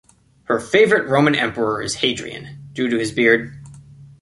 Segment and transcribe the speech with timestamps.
[0.45, 3.53] Her favorite Roman emperor is Hadrian due to his beard.